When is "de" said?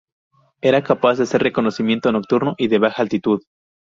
1.19-1.25, 2.69-2.79